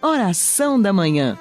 Oração 0.00 0.80
da 0.80 0.92
Manhã. 0.92 1.36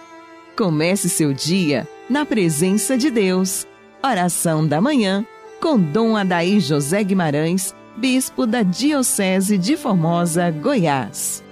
Comece 0.58 1.10
seu 1.10 1.32
dia 1.32 1.88
na 2.10 2.26
presença 2.26 2.98
de 2.98 3.12
Deus. 3.12 3.68
Oração 4.04 4.68
da 4.68 4.82
Manhã 4.82 5.24
com 5.62 5.80
Dom 5.80 6.18
Adaí 6.18 6.60
José 6.60 7.04
Guimarães, 7.04 7.76
Bispo 7.96 8.48
da 8.48 8.64
Diocese 8.64 9.60
de 9.60 9.78
Formosa, 9.78 10.50
Goiás. 10.50 11.44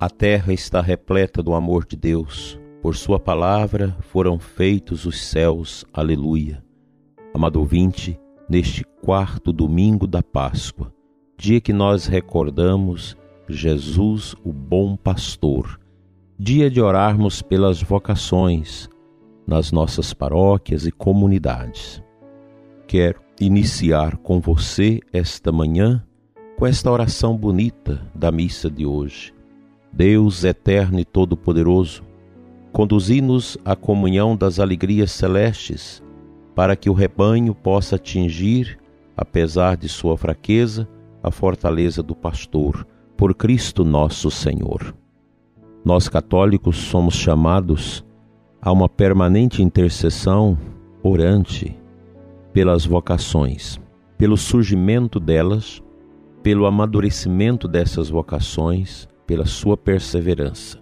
A 0.00 0.08
terra 0.08 0.54
está 0.54 0.80
repleta 0.80 1.42
do 1.42 1.52
amor 1.52 1.84
de 1.84 1.94
Deus 1.94 2.58
por 2.82 2.96
Sua 2.96 3.18
palavra 3.18 3.96
foram 4.00 4.38
feitos 4.38 5.04
os 5.04 5.20
céus. 5.20 5.84
Aleluia. 5.92 6.64
Amado 7.34 7.58
ouvinte, 7.58 8.18
neste 8.48 8.84
quarto 9.02 9.52
domingo 9.52 10.06
da 10.06 10.22
Páscoa, 10.22 10.92
dia 11.36 11.60
que 11.60 11.72
nós 11.72 12.06
recordamos 12.06 13.16
Jesus, 13.48 14.34
o 14.44 14.52
bom 14.52 14.96
pastor, 14.96 15.78
dia 16.38 16.70
de 16.70 16.80
orarmos 16.80 17.42
pelas 17.42 17.82
vocações 17.82 18.88
nas 19.46 19.72
nossas 19.72 20.12
paróquias 20.12 20.86
e 20.86 20.92
comunidades. 20.92 22.02
Quero 22.86 23.20
iniciar 23.40 24.16
com 24.18 24.40
você 24.40 25.00
esta 25.12 25.50
manhã 25.50 26.04
com 26.58 26.66
esta 26.66 26.90
oração 26.90 27.36
bonita 27.36 28.04
da 28.12 28.32
missa 28.32 28.68
de 28.68 28.84
hoje. 28.84 29.32
Deus 29.92 30.42
eterno 30.42 30.98
e 30.98 31.04
todo-poderoso, 31.04 32.02
Conduzi-nos 32.72 33.58
à 33.64 33.74
comunhão 33.74 34.36
das 34.36 34.60
alegrias 34.60 35.10
celestes, 35.10 36.02
para 36.54 36.76
que 36.76 36.90
o 36.90 36.92
rebanho 36.92 37.54
possa 37.54 37.96
atingir, 37.96 38.78
apesar 39.16 39.76
de 39.76 39.88
sua 39.88 40.16
fraqueza, 40.16 40.88
a 41.22 41.30
fortaleza 41.30 42.02
do 42.02 42.14
pastor, 42.14 42.86
por 43.16 43.34
Cristo 43.34 43.84
nosso 43.84 44.30
Senhor. 44.30 44.94
Nós 45.84 46.08
católicos 46.08 46.76
somos 46.76 47.14
chamados 47.14 48.04
a 48.60 48.70
uma 48.70 48.88
permanente 48.88 49.62
intercessão 49.62 50.58
orante 51.02 51.76
pelas 52.52 52.84
vocações, 52.84 53.80
pelo 54.16 54.36
surgimento 54.36 55.18
delas, 55.18 55.82
pelo 56.42 56.66
amadurecimento 56.66 57.66
dessas 57.66 58.08
vocações, 58.08 59.08
pela 59.26 59.46
sua 59.46 59.76
perseverança. 59.76 60.78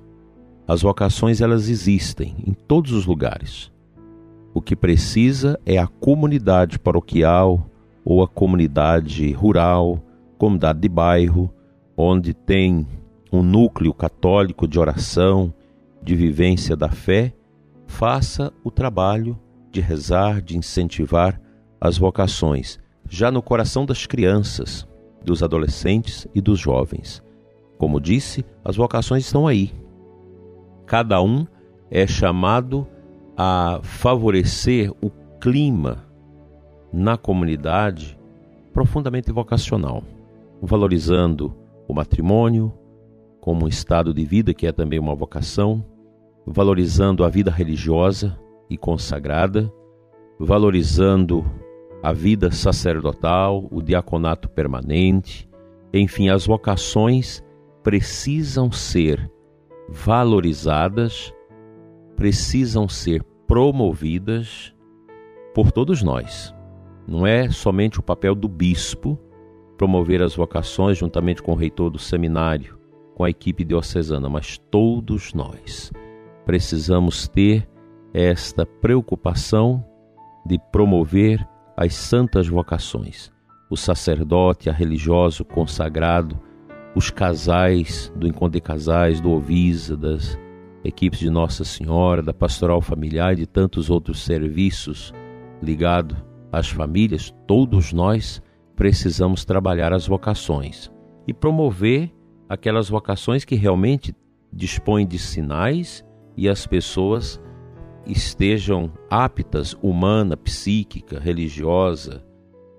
As 0.68 0.82
vocações 0.82 1.40
elas 1.40 1.68
existem 1.68 2.34
em 2.44 2.52
todos 2.52 2.92
os 2.92 3.06
lugares. 3.06 3.70
O 4.52 4.60
que 4.60 4.74
precisa 4.74 5.60
é 5.64 5.78
a 5.78 5.86
comunidade 5.86 6.78
paroquial 6.78 7.70
ou 8.04 8.22
a 8.22 8.28
comunidade 8.28 9.30
rural, 9.32 10.02
comunidade 10.38 10.80
de 10.80 10.88
bairro, 10.88 11.52
onde 11.96 12.34
tem 12.34 12.86
um 13.32 13.42
núcleo 13.42 13.94
católico 13.94 14.66
de 14.66 14.78
oração, 14.78 15.52
de 16.02 16.16
vivência 16.16 16.76
da 16.76 16.88
fé, 16.88 17.32
faça 17.86 18.52
o 18.64 18.70
trabalho 18.70 19.38
de 19.70 19.80
rezar, 19.80 20.40
de 20.40 20.56
incentivar 20.56 21.40
as 21.80 21.98
vocações, 21.98 22.78
já 23.08 23.30
no 23.30 23.42
coração 23.42 23.86
das 23.86 24.06
crianças, 24.06 24.86
dos 25.24 25.42
adolescentes 25.42 26.26
e 26.34 26.40
dos 26.40 26.58
jovens. 26.58 27.22
Como 27.78 28.00
disse, 28.00 28.44
as 28.64 28.76
vocações 28.76 29.26
estão 29.26 29.46
aí, 29.46 29.72
cada 30.86 31.20
um 31.20 31.46
é 31.90 32.06
chamado 32.06 32.86
a 33.36 33.80
favorecer 33.82 34.90
o 35.02 35.10
clima 35.40 36.06
na 36.92 37.16
comunidade 37.16 38.18
profundamente 38.72 39.32
vocacional, 39.32 40.02
valorizando 40.62 41.54
o 41.88 41.94
matrimônio 41.94 42.72
como 43.40 43.64
um 43.64 43.68
estado 43.68 44.14
de 44.14 44.24
vida 44.24 44.54
que 44.54 44.66
é 44.66 44.72
também 44.72 44.98
uma 44.98 45.14
vocação, 45.14 45.84
valorizando 46.46 47.24
a 47.24 47.28
vida 47.28 47.50
religiosa 47.50 48.38
e 48.70 48.76
consagrada, 48.76 49.70
valorizando 50.38 51.44
a 52.02 52.12
vida 52.12 52.50
sacerdotal, 52.50 53.66
o 53.70 53.82
diaconato 53.82 54.48
permanente, 54.48 55.48
enfim, 55.92 56.28
as 56.28 56.46
vocações 56.46 57.42
precisam 57.82 58.70
ser 58.70 59.30
valorizadas, 59.88 61.32
precisam 62.16 62.88
ser 62.88 63.22
promovidas 63.46 64.74
por 65.54 65.70
todos 65.70 66.02
nós. 66.02 66.54
Não 67.06 67.26
é 67.26 67.48
somente 67.50 68.00
o 68.00 68.02
papel 68.02 68.34
do 68.34 68.48
bispo 68.48 69.18
promover 69.76 70.22
as 70.22 70.34
vocações 70.34 70.98
juntamente 70.98 71.42
com 71.42 71.52
o 71.52 71.56
reitor 71.56 71.90
do 71.90 71.98
seminário, 71.98 72.78
com 73.14 73.24
a 73.24 73.30
equipe 73.30 73.64
diocesana, 73.64 74.28
mas 74.28 74.58
todos 74.58 75.32
nós 75.34 75.92
precisamos 76.44 77.28
ter 77.28 77.68
esta 78.14 78.64
preocupação 78.64 79.84
de 80.46 80.58
promover 80.70 81.46
as 81.76 81.94
santas 81.94 82.48
vocações. 82.48 83.30
O 83.68 83.76
sacerdote, 83.76 84.70
a 84.70 84.72
religioso 84.72 85.44
consagrado, 85.44 86.38
os 86.96 87.10
casais 87.10 88.10
do 88.16 88.26
Encontro 88.26 88.52
de 88.52 88.60
Casais, 88.60 89.20
do 89.20 89.30
Ovisa, 89.30 89.94
das 89.94 90.38
equipes 90.82 91.18
de 91.18 91.28
Nossa 91.28 91.62
Senhora, 91.62 92.22
da 92.22 92.32
Pastoral 92.32 92.80
Familiar 92.80 93.34
e 93.34 93.36
de 93.36 93.46
tantos 93.46 93.90
outros 93.90 94.24
serviços 94.24 95.12
ligados 95.62 96.16
às 96.50 96.70
famílias, 96.70 97.34
todos 97.46 97.92
nós 97.92 98.42
precisamos 98.74 99.44
trabalhar 99.44 99.92
as 99.92 100.06
vocações 100.06 100.90
e 101.28 101.34
promover 101.34 102.10
aquelas 102.48 102.88
vocações 102.88 103.44
que 103.44 103.56
realmente 103.56 104.14
dispõem 104.50 105.06
de 105.06 105.18
sinais 105.18 106.02
e 106.34 106.48
as 106.48 106.66
pessoas 106.66 107.38
estejam 108.06 108.90
aptas, 109.10 109.76
humana, 109.82 110.34
psíquica, 110.34 111.20
religiosa 111.20 112.24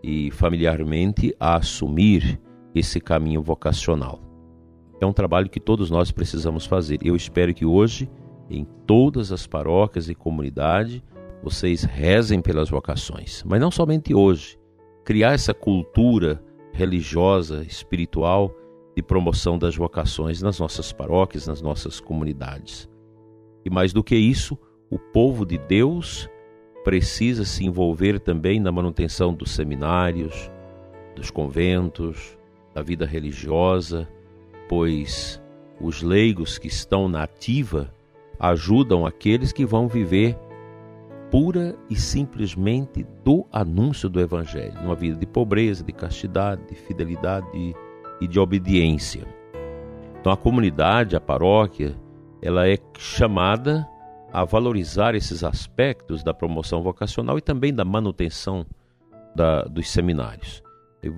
e 0.01 0.31
familiarmente, 0.31 1.35
a 1.39 1.57
assumir 1.57 2.39
esse 2.77 2.99
caminho 2.99 3.41
vocacional. 3.41 4.21
É 4.99 5.05
um 5.05 5.13
trabalho 5.13 5.49
que 5.49 5.59
todos 5.59 5.91
nós 5.91 6.11
precisamos 6.11 6.65
fazer. 6.65 6.99
Eu 7.03 7.15
espero 7.15 7.53
que 7.53 7.65
hoje, 7.65 8.09
em 8.49 8.65
todas 8.85 9.31
as 9.31 9.45
paróquias 9.45 10.09
e 10.09 10.15
comunidade, 10.15 11.03
vocês 11.43 11.83
rezem 11.83 12.41
pelas 12.41 12.69
vocações, 12.69 13.43
mas 13.45 13.61
não 13.61 13.69
somente 13.69 14.13
hoje. 14.13 14.57
Criar 15.05 15.33
essa 15.33 15.53
cultura 15.53 16.43
religiosa, 16.73 17.63
espiritual 17.63 18.53
de 18.95 19.03
promoção 19.03 19.57
das 19.57 19.75
vocações 19.75 20.41
nas 20.41 20.59
nossas 20.59 20.91
paróquias, 20.91 21.47
nas 21.47 21.61
nossas 21.61 21.99
comunidades. 21.99 22.89
E 23.63 23.69
mais 23.69 23.93
do 23.93 24.03
que 24.03 24.15
isso, 24.15 24.57
o 24.89 24.97
povo 24.97 25.45
de 25.45 25.57
Deus 25.57 26.27
precisa 26.83 27.43
se 27.43 27.65
envolver 27.65 28.19
também 28.19 28.59
na 28.59 28.71
manutenção 28.71 29.33
dos 29.33 29.51
seminários, 29.51 30.49
dos 31.15 31.29
conventos, 31.29 32.37
da 32.77 32.83
vida 32.83 33.07
religiosa, 33.07 34.07
pois 34.69 35.41
os 35.81 36.03
leigos 36.03 36.59
que 36.59 36.67
estão 36.67 37.09
na 37.09 37.23
ativa 37.23 37.91
ajudam 38.39 39.03
aqueles 39.03 39.51
que 39.51 39.65
vão 39.65 39.87
viver 39.87 40.37
pura 41.31 41.75
e 41.89 41.95
simplesmente 41.95 43.03
do 43.23 43.47
anúncio 43.51 44.07
do 44.07 44.21
Evangelho, 44.21 44.79
numa 44.79 44.93
vida 44.93 45.17
de 45.17 45.25
pobreza, 45.25 45.83
de 45.83 45.91
castidade, 45.91 46.67
de 46.67 46.75
fidelidade 46.75 47.47
e 48.21 48.27
de 48.27 48.39
obediência. 48.39 49.25
Então 50.21 50.31
a 50.31 50.37
comunidade, 50.37 51.15
a 51.15 51.19
paróquia, 51.19 51.95
ela 52.43 52.69
é 52.69 52.77
chamada 52.95 53.87
a 54.31 54.45
valorizar 54.45 55.15
esses 55.15 55.43
aspectos 55.43 56.23
da 56.23 56.31
promoção 56.31 56.83
vocacional 56.83 57.39
e 57.39 57.41
também 57.41 57.73
da 57.73 57.83
manutenção 57.83 58.67
da, 59.35 59.63
dos 59.63 59.89
seminários. 59.89 60.61
Eu 61.01 61.15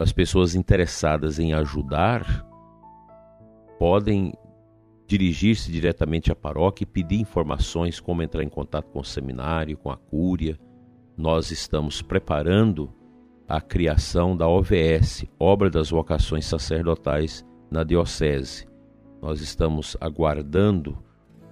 as 0.00 0.12
pessoas 0.12 0.54
interessadas 0.54 1.38
em 1.38 1.52
ajudar 1.52 2.46
podem 3.78 4.32
dirigir-se 5.06 5.70
diretamente 5.70 6.32
à 6.32 6.34
paróquia 6.34 6.84
e 6.84 6.86
pedir 6.86 7.20
informações 7.20 8.00
como 8.00 8.22
entrar 8.22 8.42
em 8.42 8.48
contato 8.48 8.90
com 8.90 9.00
o 9.00 9.04
seminário, 9.04 9.76
com 9.76 9.90
a 9.90 9.98
cúria. 9.98 10.58
Nós 11.18 11.50
estamos 11.50 12.00
preparando 12.00 12.90
a 13.46 13.60
criação 13.60 14.34
da 14.34 14.48
OVS, 14.48 15.26
Obra 15.38 15.68
das 15.68 15.90
Vocações 15.90 16.46
Sacerdotais 16.46 17.44
na 17.70 17.84
Diocese. 17.84 18.66
Nós 19.20 19.42
estamos 19.42 19.98
aguardando 20.00 20.96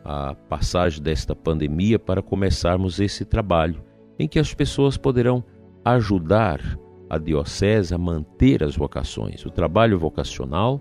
a 0.03 0.35
passagem 0.35 1.03
desta 1.03 1.37
pandemia 1.37 1.99
para 1.99 2.23
começarmos 2.23 2.99
esse 2.99 3.27
trabalho, 3.27 3.85
em 4.19 4.27
que 4.27 4.39
as 4.39 4.55
pessoas 4.55 4.97
poderão 4.97 5.45
ajudar 5.85 6.61
a 7.08 7.19
Diocese 7.19 7.94
a 7.94 7.99
manter 7.99 8.62
as 8.62 8.76
vocações, 8.76 9.44
o 9.44 9.50
trabalho 9.50 9.99
vocacional 9.99 10.81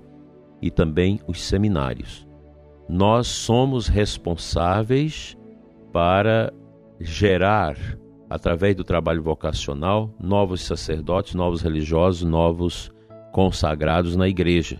e 0.61 0.69
também 0.69 1.19
os 1.27 1.41
seminários. 1.43 2.27
Nós 2.89 3.27
somos 3.27 3.87
responsáveis 3.87 5.37
para 5.91 6.53
gerar 6.99 7.77
através 8.29 8.75
do 8.75 8.83
trabalho 8.83 9.23
vocacional, 9.23 10.13
novos 10.21 10.61
sacerdotes, 10.61 11.33
novos 11.33 11.61
religiosos, 11.61 12.23
novos 12.23 12.91
consagrados 13.31 14.15
na 14.15 14.27
igreja. 14.27 14.79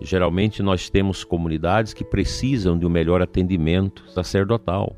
Geralmente 0.00 0.62
nós 0.62 0.88
temos 0.88 1.24
comunidades 1.24 1.92
que 1.92 2.04
precisam 2.04 2.78
de 2.78 2.86
um 2.86 2.90
melhor 2.90 3.20
atendimento 3.20 4.08
sacerdotal. 4.10 4.96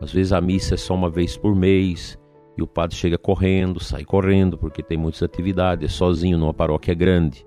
Às 0.00 0.12
vezes 0.12 0.32
a 0.32 0.40
missa 0.40 0.74
é 0.74 0.76
só 0.76 0.94
uma 0.94 1.08
vez 1.08 1.36
por 1.36 1.54
mês 1.54 2.18
e 2.56 2.62
o 2.62 2.66
padre 2.66 2.96
chega 2.96 3.18
correndo, 3.18 3.82
sai 3.82 4.04
correndo 4.04 4.56
porque 4.56 4.82
tem 4.82 4.96
muitas 4.96 5.22
atividades, 5.22 5.92
sozinho 5.92 6.38
numa 6.38 6.54
paróquia 6.54 6.94
grande. 6.94 7.46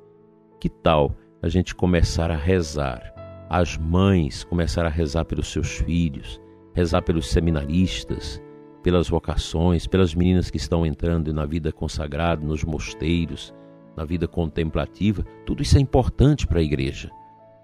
Que 0.59 0.69
tal 0.69 1.15
a 1.41 1.47
gente 1.47 1.73
começar 1.73 2.29
a 2.31 2.35
rezar? 2.35 3.13
As 3.49 3.77
mães 3.77 4.43
começar 4.43 4.85
a 4.85 4.89
rezar 4.89 5.23
pelos 5.25 5.47
seus 5.47 5.77
filhos, 5.77 6.41
rezar 6.73 7.01
pelos 7.01 7.29
seminaristas, 7.29 8.41
pelas 8.83 9.07
vocações, 9.07 9.87
pelas 9.87 10.13
meninas 10.13 10.49
que 10.49 10.57
estão 10.57 10.85
entrando 10.85 11.33
na 11.33 11.45
vida 11.45 11.71
consagrada, 11.71 12.45
nos 12.45 12.63
mosteiros, 12.63 13.53
na 13.95 14.03
vida 14.05 14.27
contemplativa, 14.27 15.23
tudo 15.45 15.63
isso 15.63 15.77
é 15.77 15.81
importante 15.81 16.45
para 16.45 16.59
a 16.59 16.63
igreja. 16.63 17.09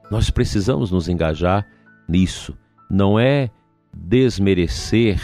Nós 0.10 0.30
precisamos 0.30 0.92
nos 0.92 1.08
engajar 1.08 1.68
nisso. 2.08 2.58
Não 2.90 3.20
é 3.20 3.50
desmerecer 3.94 5.22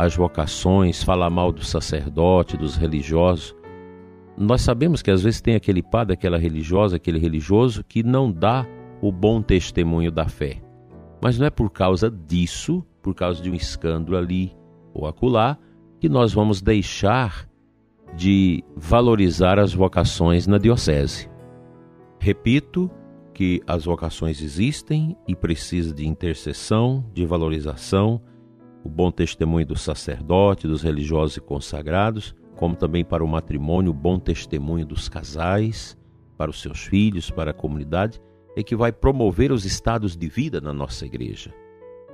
as 0.00 0.16
vocações, 0.16 1.02
falar 1.02 1.28
mal 1.28 1.52
do 1.52 1.62
sacerdote, 1.62 2.56
dos 2.56 2.74
religiosos. 2.74 3.54
Nós 4.34 4.62
sabemos 4.62 5.02
que 5.02 5.10
às 5.10 5.22
vezes 5.22 5.42
tem 5.42 5.54
aquele 5.54 5.82
padre, 5.82 6.14
aquela 6.14 6.38
religiosa, 6.38 6.96
aquele 6.96 7.18
religioso 7.18 7.84
que 7.84 8.02
não 8.02 8.32
dá 8.32 8.66
o 9.02 9.12
bom 9.12 9.42
testemunho 9.42 10.10
da 10.10 10.26
fé. 10.26 10.62
Mas 11.22 11.38
não 11.38 11.46
é 11.46 11.50
por 11.50 11.70
causa 11.70 12.10
disso, 12.10 12.82
por 13.02 13.14
causa 13.14 13.42
de 13.42 13.50
um 13.50 13.54
escândalo 13.54 14.16
ali 14.16 14.56
ou 14.94 15.06
acolá, 15.06 15.58
que 15.98 16.08
nós 16.08 16.32
vamos 16.32 16.62
deixar 16.62 17.46
de 18.16 18.64
valorizar 18.74 19.58
as 19.58 19.74
vocações 19.74 20.46
na 20.46 20.56
Diocese. 20.56 21.28
Repito 22.18 22.90
que 23.34 23.62
as 23.66 23.84
vocações 23.84 24.42
existem 24.42 25.14
e 25.28 25.36
precisa 25.36 25.92
de 25.92 26.08
intercessão, 26.08 27.04
de 27.12 27.26
valorização, 27.26 28.20
o 28.84 28.88
bom 28.88 29.10
testemunho 29.10 29.66
do 29.66 29.76
sacerdote, 29.76 30.66
dos 30.66 30.82
religiosos 30.82 31.36
e 31.36 31.40
consagrados, 31.40 32.34
como 32.56 32.76
também 32.76 33.04
para 33.04 33.24
o 33.24 33.28
matrimônio, 33.28 33.90
o 33.90 33.94
bom 33.94 34.18
testemunho 34.18 34.86
dos 34.86 35.08
casais, 35.08 35.96
para 36.36 36.50
os 36.50 36.60
seus 36.60 36.80
filhos, 36.80 37.30
para 37.30 37.50
a 37.50 37.54
comunidade, 37.54 38.20
é 38.56 38.62
que 38.62 38.74
vai 38.74 38.92
promover 38.92 39.52
os 39.52 39.64
estados 39.64 40.16
de 40.16 40.28
vida 40.28 40.60
na 40.60 40.72
nossa 40.72 41.06
igreja. 41.06 41.54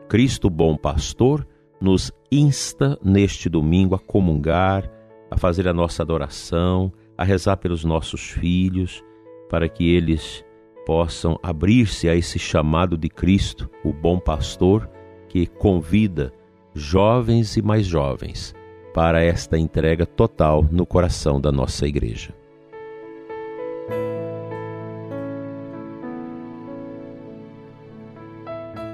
Cristo, 0.09 0.51
bom 0.51 0.77
pastor, 0.77 1.47
nos 1.81 2.13
insta 2.31 2.99
neste 3.03 3.49
domingo 3.49 3.95
a 3.95 3.99
comungar, 3.99 4.91
a 5.31 5.37
fazer 5.37 5.69
a 5.69 5.73
nossa 5.75 6.03
adoração, 6.03 6.93
a 7.17 7.25
rezar 7.25 7.57
pelos 7.57 7.85
nossos 7.85 8.31
filhos, 8.31 9.03
para 9.49 9.69
que 9.69 9.89
eles 9.91 10.45
possam 10.85 11.39
abrir-se 11.43 12.09
a 12.09 12.15
esse 12.15 12.39
chamado 12.39 12.97
de 12.97 13.09
Cristo, 13.09 13.69
o 13.85 13.93
bom 13.93 14.19
pastor, 14.19 14.89
que 15.29 15.47
convida 15.47 16.33
jovens 16.76 17.56
e 17.56 17.62
mais 17.62 17.87
jovens 17.87 18.55
para 18.93 19.25
esta 19.25 19.58
entrega 19.58 20.05
total 20.05 20.62
no 20.70 20.84
coração 20.84 21.40
da 21.40 21.50
nossa 21.50 21.87
igreja. 21.87 22.34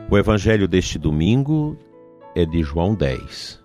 O 0.09 0.17
evangelho 0.17 0.69
deste 0.69 0.97
domingo 0.97 1.77
é 2.37 2.47
de 2.47 2.63
João 2.63 2.95
10. 2.95 3.61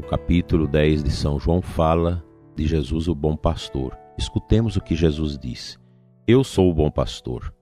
O 0.00 0.02
capítulo 0.02 0.66
10 0.66 1.02
de 1.02 1.10
São 1.10 1.38
João 1.38 1.62
fala 1.62 2.22
de 2.54 2.66
Jesus, 2.66 3.08
o 3.08 3.14
bom 3.14 3.34
pastor. 3.34 3.96
Escutemos 4.18 4.76
o 4.76 4.82
que 4.82 4.94
Jesus 4.94 5.38
disse: 5.38 5.78
Eu 6.26 6.44
sou 6.44 6.70
o 6.70 6.74
bom 6.74 6.90
pastor. 6.90 7.54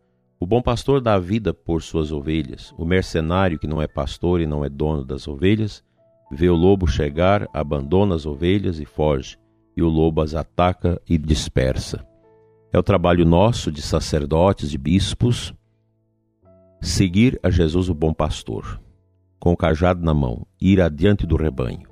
O 0.42 0.46
bom 0.46 0.60
pastor 0.60 1.00
dá 1.00 1.20
vida 1.20 1.54
por 1.54 1.80
suas 1.84 2.10
ovelhas. 2.10 2.74
O 2.76 2.84
mercenário, 2.84 3.60
que 3.60 3.68
não 3.68 3.80
é 3.80 3.86
pastor 3.86 4.40
e 4.40 4.46
não 4.46 4.64
é 4.64 4.68
dono 4.68 5.04
das 5.04 5.28
ovelhas, 5.28 5.84
vê 6.32 6.48
o 6.48 6.56
lobo 6.56 6.84
chegar, 6.84 7.48
abandona 7.54 8.16
as 8.16 8.26
ovelhas 8.26 8.80
e 8.80 8.84
foge, 8.84 9.38
e 9.76 9.84
o 9.84 9.88
lobo 9.88 10.20
as 10.20 10.34
ataca 10.34 11.00
e 11.08 11.16
dispersa. 11.16 12.04
É 12.72 12.76
o 12.76 12.82
trabalho 12.82 13.24
nosso 13.24 13.70
de 13.70 13.80
sacerdotes, 13.80 14.68
de 14.68 14.76
bispos, 14.76 15.54
seguir 16.80 17.38
a 17.40 17.48
Jesus, 17.48 17.88
o 17.88 17.94
bom 17.94 18.12
pastor, 18.12 18.80
com 19.38 19.52
o 19.52 19.56
cajado 19.56 20.04
na 20.04 20.12
mão, 20.12 20.44
ir 20.60 20.80
adiante 20.80 21.24
do 21.24 21.36
rebanho 21.36 21.88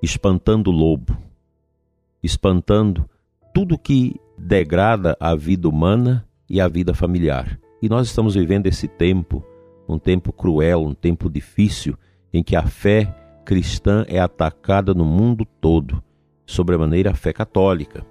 espantando 0.00 0.70
o 0.70 0.72
lobo, 0.72 1.18
espantando 2.22 3.10
tudo 3.52 3.76
que 3.76 4.14
degrada 4.38 5.16
a 5.18 5.34
vida 5.34 5.68
humana 5.68 6.24
e 6.48 6.60
a 6.60 6.68
vida 6.68 6.94
familiar. 6.94 7.58
E 7.82 7.88
nós 7.88 8.06
estamos 8.06 8.36
vivendo 8.36 8.68
esse 8.68 8.86
tempo, 8.86 9.44
um 9.88 9.98
tempo 9.98 10.32
cruel, 10.32 10.82
um 10.84 10.94
tempo 10.94 11.28
difícil, 11.28 11.98
em 12.32 12.40
que 12.40 12.54
a 12.54 12.62
fé 12.62 13.12
cristã 13.44 14.04
é 14.06 14.20
atacada 14.20 14.94
no 14.94 15.04
mundo 15.04 15.44
todo, 15.44 16.00
sobremaneira 16.46 17.10
a 17.10 17.14
fé 17.14 17.32
católica. 17.32 18.06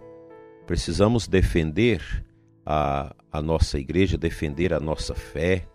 Precisamos 0.67 1.25
defender 1.25 2.01
a, 2.65 3.15
a 3.31 3.41
nossa 3.41 3.79
igreja, 3.79 4.17
defender 4.17 4.73
a 4.73 4.79
nossa 4.79 5.15
fé, 5.15 5.65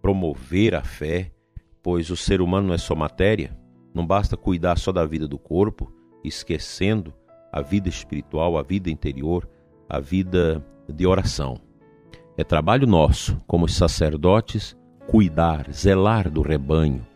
promover 0.00 0.74
a 0.74 0.82
fé, 0.82 1.30
pois 1.82 2.08
o 2.08 2.16
ser 2.16 2.40
humano 2.40 2.68
não 2.68 2.74
é 2.74 2.78
só 2.78 2.94
matéria, 2.94 3.54
não 3.94 4.06
basta 4.06 4.34
cuidar 4.34 4.78
só 4.78 4.92
da 4.92 5.04
vida 5.04 5.28
do 5.28 5.38
corpo, 5.38 5.92
esquecendo 6.24 7.12
a 7.52 7.60
vida 7.60 7.90
espiritual, 7.90 8.56
a 8.56 8.62
vida 8.62 8.90
interior, 8.90 9.46
a 9.86 10.00
vida 10.00 10.64
de 10.88 11.06
oração. 11.06 11.69
É 12.40 12.44
trabalho 12.44 12.86
nosso, 12.86 13.36
como 13.46 13.68
sacerdotes, 13.68 14.74
cuidar, 15.06 15.70
zelar 15.70 16.30
do 16.30 16.40
rebanho. 16.40 17.06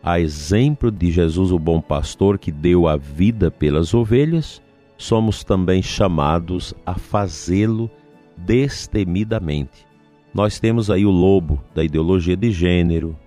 A 0.00 0.20
exemplo 0.20 0.92
de 0.92 1.10
Jesus, 1.10 1.50
o 1.50 1.58
bom 1.58 1.80
pastor 1.80 2.38
que 2.38 2.52
deu 2.52 2.86
a 2.86 2.96
vida 2.96 3.50
pelas 3.50 3.92
ovelhas, 3.92 4.62
somos 4.96 5.42
também 5.42 5.82
chamados 5.82 6.72
a 6.86 6.94
fazê-lo 6.94 7.90
destemidamente. 8.36 9.84
Nós 10.32 10.60
temos 10.60 10.88
aí 10.88 11.04
o 11.04 11.10
lobo 11.10 11.60
da 11.74 11.82
ideologia 11.82 12.36
de 12.36 12.52
gênero, 12.52 13.18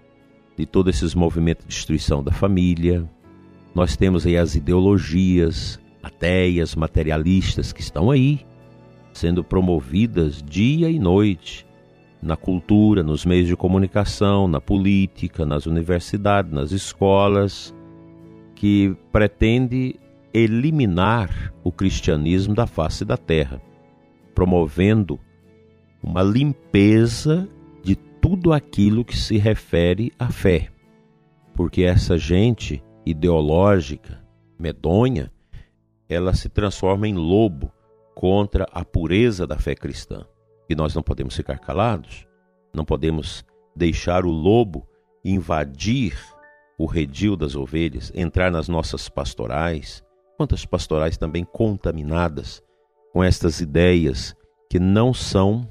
de 0.57 0.65
todos 0.65 0.95
esses 0.95 1.13
movimentos 1.13 1.65
de 1.65 1.75
destruição 1.75 2.23
da 2.23 2.31
família. 2.31 3.03
Nós 3.75 3.97
temos 3.97 4.25
aí 4.25 4.37
as 4.37 4.55
ideologias 4.55 5.77
ateias, 6.01 6.73
materialistas 6.73 7.73
que 7.73 7.81
estão 7.81 8.09
aí, 8.09 8.45
sendo 9.13 9.43
promovidas 9.43 10.41
dia 10.41 10.89
e 10.89 10.99
noite 10.99 11.65
na 12.21 12.37
cultura, 12.37 13.03
nos 13.03 13.25
meios 13.25 13.47
de 13.47 13.55
comunicação, 13.55 14.47
na 14.47 14.61
política, 14.61 15.45
nas 15.45 15.65
universidades, 15.65 16.51
nas 16.51 16.71
escolas, 16.71 17.75
que 18.55 18.95
pretende 19.11 19.99
eliminar 20.33 21.53
o 21.63 21.71
cristianismo 21.71 22.55
da 22.55 22.65
face 22.65 23.03
da 23.03 23.17
terra, 23.17 23.61
promovendo 24.33 25.19
uma 26.01 26.23
limpeza 26.23 27.47
tudo 28.23 28.53
aquilo 28.53 29.03
que 29.03 29.17
se 29.17 29.37
refere 29.37 30.13
à 30.17 30.29
fé. 30.29 30.69
Porque 31.53 31.83
essa 31.83 32.17
gente 32.17 32.81
ideológica, 33.05 34.23
medonha, 34.57 35.29
ela 36.07 36.33
se 36.33 36.47
transforma 36.47 37.05
em 37.05 37.15
lobo 37.15 37.69
contra 38.15 38.65
a 38.71 38.83
pureza 38.83 39.45
da 39.45 39.57
fé 39.57 39.75
cristã. 39.75 40.25
E 40.69 40.75
nós 40.75 40.93
não 40.95 41.03
podemos 41.03 41.35
ficar 41.35 41.59
calados, 41.59 42.27
não 42.73 42.85
podemos 42.85 43.43
deixar 43.75 44.25
o 44.25 44.31
lobo 44.31 44.87
invadir 45.23 46.17
o 46.77 46.85
redil 46.85 47.35
das 47.35 47.55
ovelhas, 47.55 48.11
entrar 48.15 48.51
nas 48.51 48.67
nossas 48.67 49.07
pastorais. 49.07 50.03
Quantas 50.37 50.65
pastorais 50.65 51.17
também 51.17 51.43
contaminadas 51.43 52.63
com 53.11 53.23
estas 53.23 53.61
ideias 53.61 54.35
que 54.69 54.79
não 54.79 55.13
são 55.13 55.69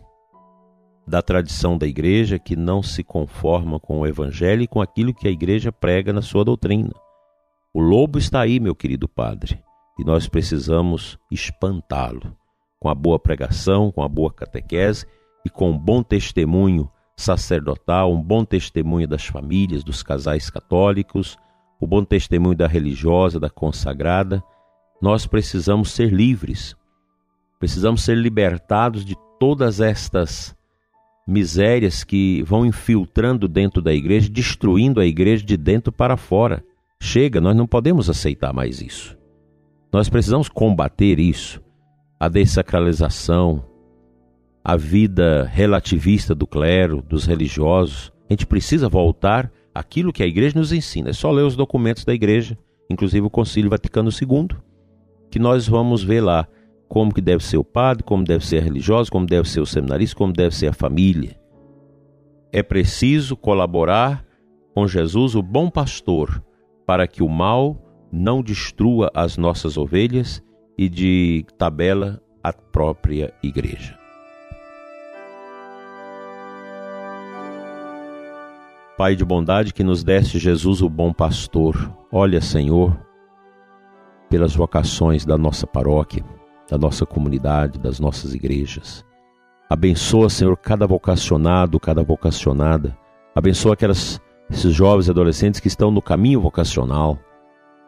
da 1.06 1.20
tradição 1.20 1.76
da 1.76 1.86
igreja 1.86 2.38
que 2.38 2.54
não 2.54 2.82
se 2.82 3.02
conforma 3.02 3.80
com 3.80 4.00
o 4.00 4.06
evangelho 4.06 4.62
e 4.62 4.68
com 4.68 4.80
aquilo 4.80 5.12
que 5.12 5.26
a 5.26 5.30
igreja 5.30 5.72
prega 5.72 6.12
na 6.12 6.22
sua 6.22 6.44
doutrina. 6.44 6.92
O 7.74 7.80
lobo 7.80 8.18
está 8.18 8.40
aí, 8.40 8.60
meu 8.60 8.74
querido 8.74 9.08
padre, 9.08 9.62
e 9.98 10.04
nós 10.04 10.28
precisamos 10.28 11.18
espantá-lo 11.30 12.36
com 12.80 12.88
a 12.88 12.94
boa 12.94 13.18
pregação, 13.18 13.92
com 13.92 14.02
a 14.02 14.08
boa 14.08 14.32
catequese 14.32 15.06
e 15.44 15.50
com 15.50 15.70
um 15.70 15.78
bom 15.78 16.02
testemunho 16.02 16.90
sacerdotal, 17.16 18.12
um 18.12 18.20
bom 18.20 18.44
testemunho 18.44 19.06
das 19.06 19.24
famílias, 19.24 19.84
dos 19.84 20.02
casais 20.02 20.50
católicos, 20.50 21.36
o 21.80 21.86
bom 21.86 22.04
testemunho 22.04 22.56
da 22.56 22.66
religiosa, 22.66 23.38
da 23.38 23.50
consagrada. 23.50 24.42
Nós 25.00 25.26
precisamos 25.26 25.92
ser 25.92 26.12
livres, 26.12 26.76
precisamos 27.58 28.02
ser 28.02 28.16
libertados 28.16 29.04
de 29.04 29.14
todas 29.38 29.80
estas 29.80 30.56
misérias 31.26 32.02
que 32.02 32.42
vão 32.42 32.66
infiltrando 32.66 33.46
dentro 33.46 33.80
da 33.80 33.92
igreja, 33.92 34.28
destruindo 34.28 35.00
a 35.00 35.06
igreja 35.06 35.44
de 35.44 35.56
dentro 35.56 35.92
para 35.92 36.16
fora. 36.16 36.64
Chega, 37.00 37.40
nós 37.40 37.56
não 37.56 37.66
podemos 37.66 38.10
aceitar 38.10 38.52
mais 38.52 38.80
isso. 38.80 39.21
Nós 39.92 40.08
precisamos 40.08 40.48
combater 40.48 41.20
isso, 41.20 41.60
a 42.18 42.26
desacralização, 42.26 43.62
a 44.64 44.74
vida 44.74 45.44
relativista 45.44 46.34
do 46.34 46.46
clero, 46.46 47.02
dos 47.02 47.26
religiosos. 47.26 48.10
A 48.30 48.32
gente 48.32 48.46
precisa 48.46 48.88
voltar 48.88 49.52
àquilo 49.74 50.12
que 50.12 50.22
a 50.22 50.26
igreja 50.26 50.58
nos 50.58 50.72
ensina. 50.72 51.10
É 51.10 51.12
só 51.12 51.30
ler 51.30 51.42
os 51.42 51.54
documentos 51.54 52.06
da 52.06 52.14
igreja, 52.14 52.56
inclusive 52.88 53.26
o 53.26 53.30
Concílio 53.30 53.68
Vaticano 53.68 54.08
II, 54.08 54.56
que 55.30 55.38
nós 55.38 55.68
vamos 55.68 56.02
ver 56.02 56.22
lá 56.22 56.48
como 56.88 57.12
que 57.12 57.20
deve 57.20 57.44
ser 57.44 57.58
o 57.58 57.64
padre, 57.64 58.02
como 58.02 58.24
deve 58.24 58.46
ser 58.46 58.58
a 58.58 58.62
religiosa, 58.62 59.10
como 59.10 59.26
deve 59.26 59.46
ser 59.46 59.60
o 59.60 59.66
seminarista, 59.66 60.16
como 60.16 60.32
deve 60.32 60.54
ser 60.54 60.68
a 60.68 60.72
família. 60.72 61.38
É 62.50 62.62
preciso 62.62 63.36
colaborar 63.36 64.24
com 64.74 64.88
Jesus, 64.88 65.34
o 65.34 65.42
bom 65.42 65.68
pastor, 65.68 66.42
para 66.86 67.06
que 67.06 67.22
o 67.22 67.28
mal 67.28 67.91
não 68.12 68.42
destrua 68.42 69.10
as 69.14 69.38
nossas 69.38 69.78
ovelhas 69.78 70.42
e 70.76 70.88
de 70.88 71.46
tabela 71.56 72.20
a 72.44 72.52
própria 72.52 73.32
igreja. 73.42 73.98
Pai 78.98 79.16
de 79.16 79.24
bondade 79.24 79.72
que 79.72 79.82
nos 79.82 80.04
deste 80.04 80.38
Jesus 80.38 80.82
o 80.82 80.88
bom 80.88 81.12
pastor, 81.12 81.90
olha, 82.12 82.40
Senhor, 82.42 82.96
pelas 84.28 84.54
vocações 84.54 85.24
da 85.24 85.38
nossa 85.38 85.66
paróquia, 85.66 86.22
da 86.70 86.76
nossa 86.76 87.06
comunidade, 87.06 87.78
das 87.78 87.98
nossas 87.98 88.34
igrejas. 88.34 89.04
Abençoa, 89.68 90.28
Senhor, 90.28 90.56
cada 90.58 90.86
vocacionado, 90.86 91.80
cada 91.80 92.02
vocacionada. 92.02 92.96
Abençoa 93.34 93.72
aquelas 93.72 94.20
esses 94.50 94.74
jovens 94.74 95.08
e 95.08 95.10
adolescentes 95.10 95.60
que 95.60 95.68
estão 95.68 95.90
no 95.90 96.02
caminho 96.02 96.40
vocacional, 96.40 97.18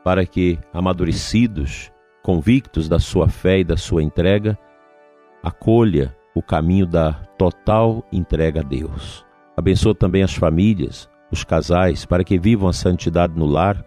para 0.04 0.26
que, 0.26 0.58
amadurecidos, 0.72 1.90
convictos 2.22 2.88
da 2.88 2.98
sua 2.98 3.26
fé 3.28 3.60
e 3.60 3.64
da 3.64 3.76
sua 3.76 4.02
entrega, 4.02 4.58
acolha 5.42 6.14
o 6.34 6.42
caminho 6.42 6.86
da 6.86 7.12
total 7.38 8.06
entrega 8.12 8.60
a 8.60 8.62
Deus. 8.62 9.24
Abençoa 9.56 9.94
também 9.94 10.22
as 10.22 10.34
famílias, 10.34 11.08
os 11.32 11.42
casais, 11.42 12.04
para 12.04 12.22
que 12.22 12.38
vivam 12.38 12.68
a 12.68 12.72
santidade 12.72 13.34
no 13.36 13.46
lar 13.46 13.84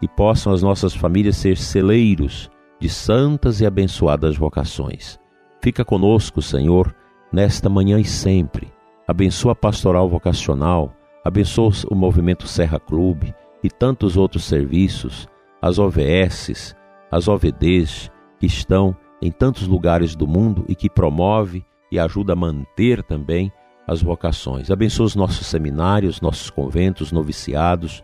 e 0.00 0.08
possam 0.08 0.52
as 0.52 0.62
nossas 0.62 0.94
famílias 0.94 1.36
ser 1.36 1.56
celeiros 1.56 2.50
de 2.80 2.88
santas 2.88 3.60
e 3.60 3.66
abençoadas 3.66 4.36
vocações. 4.36 5.20
Fica 5.60 5.84
conosco, 5.84 6.40
Senhor, 6.40 6.94
nesta 7.30 7.68
manhã 7.68 8.00
e 8.00 8.04
sempre. 8.04 8.72
Abençoa 9.06 9.52
a 9.52 9.56
pastoral 9.56 10.08
vocacional, 10.08 10.94
abençoa 11.24 11.70
o 11.90 11.94
movimento 11.94 12.46
Serra 12.48 12.80
Clube 12.80 13.34
e 13.62 13.68
tantos 13.68 14.16
outros 14.16 14.44
serviços, 14.44 15.28
as 15.60 15.78
OVS, 15.78 16.74
as 17.10 17.28
OVDs 17.28 18.10
que 18.38 18.46
estão 18.46 18.96
em 19.20 19.30
tantos 19.30 19.66
lugares 19.66 20.16
do 20.16 20.26
mundo 20.26 20.64
e 20.68 20.74
que 20.74 20.88
promove 20.88 21.64
e 21.92 21.98
ajuda 21.98 22.32
a 22.32 22.36
manter 22.36 23.02
também 23.02 23.52
as 23.86 24.02
vocações. 24.02 24.70
Abençoa 24.70 25.06
os 25.06 25.16
nossos 25.16 25.46
seminários, 25.46 26.20
nossos 26.20 26.48
conventos, 26.48 27.12
noviciados, 27.12 28.02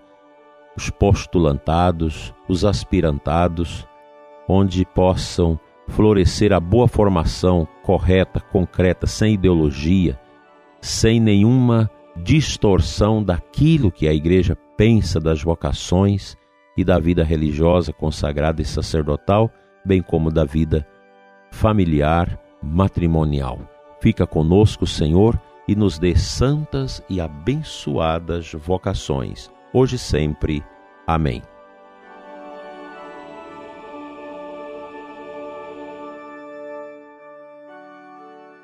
os 0.77 0.91
postulantados, 0.91 2.35
os 2.49 2.65
aspirantados, 2.65 3.87
onde 4.49 4.85
possam 4.85 5.59
florescer 5.89 6.53
a 6.53 6.61
boa 6.61 6.89
formação 6.89 7.67
correta, 7.83 8.41
concreta, 8.41 9.07
sem 9.07 9.35
ideologia, 9.35 10.21
sem 10.81 11.21
nenhuma 11.21 11.91
distorção 12.17 13.23
daquilo 13.23 13.91
que 13.91 14.09
a 14.09 14.13
igreja 14.13 14.57
pensa 14.77 15.21
das 15.21 15.43
vocações 15.43 16.37
e 16.77 16.85
da 16.85 16.99
vida 16.99 17.25
religiosa 17.25 17.93
consagrada 17.93 18.61
e 18.61 18.65
sacerdotal, 18.65 19.51
bem 19.85 20.03
como 20.03 20.31
da 20.31 20.45
vida 20.45 20.87
familiar, 21.51 22.39
matrimonial. 22.63 23.59
Fica 24.01 24.27
conosco, 24.27 24.87
Senhor, 24.87 25.41
e 25.67 25.75
nos 25.75 25.99
dê 25.99 26.15
santas 26.15 27.03
e 27.09 27.21
abençoadas 27.21 28.53
vocações, 28.53 29.51
hoje 29.73 29.97
e 29.97 29.99
sempre. 29.99 30.63
Amém. 31.07 31.43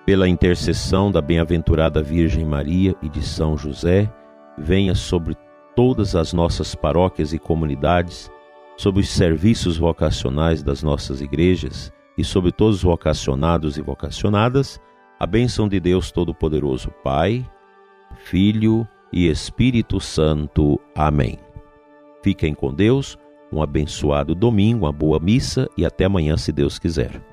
Pela 0.05 0.29
intercessão 0.29 1.13
da 1.13 1.23
bem-aventurada 1.23 2.03
Virgem 2.03 2.45
Maria 2.45 2.95
e 3.01 3.09
de 3.09 3.23
São 3.23 3.57
José, 3.57 4.13
venha 4.59 4.95
sobre 4.97 5.37
todas 5.75 6.15
as 6.15 6.33
nossas 6.33 6.75
paróquias 6.75 7.33
e 7.33 7.39
comunidades, 7.39 8.31
sobre 8.77 9.01
os 9.01 9.09
serviços 9.09 9.77
vocacionais 9.79 10.63
das 10.63 10.83
nossas 10.83 11.21
igrejas 11.21 11.93
e 12.17 12.25
sobre 12.25 12.53
todos 12.53 12.77
os 12.77 12.83
vocacionados 12.83 13.77
e 13.77 13.83
vocacionadas, 13.83 14.81
a 15.19 15.27
bênção 15.27 15.69
de 15.69 15.79
Deus 15.79 16.11
Todo-Poderoso, 16.11 16.91
Pai, 17.03 17.49
Filho 18.25 18.87
e 19.13 19.29
Espírito 19.29 20.01
Santo. 20.01 20.81
Amém. 20.95 21.39
Fiquem 22.23 22.55
com 22.55 22.73
Deus, 22.73 23.17
um 23.53 23.63
abençoado 23.63 24.35
domingo, 24.35 24.85
uma 24.85 24.93
boa 24.93 25.19
missa 25.19 25.69
e 25.77 25.85
até 25.85 26.05
amanhã, 26.05 26.37
se 26.37 26.53
Deus 26.53 26.79
quiser. 26.79 27.32